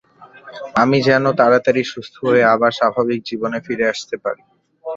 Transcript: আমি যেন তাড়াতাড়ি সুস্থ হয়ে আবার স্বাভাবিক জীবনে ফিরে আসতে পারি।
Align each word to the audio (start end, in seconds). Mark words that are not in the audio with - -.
আমি 0.75 0.97
যেন 1.07 1.23
তাড়াতাড়ি 1.39 1.81
সুস্থ 1.91 2.15
হয়ে 2.23 2.43
আবার 2.53 2.71
স্বাভাবিক 2.79 3.19
জীবনে 3.29 3.57
ফিরে 3.65 3.85
আসতে 3.93 4.15
পারি। 4.23 4.43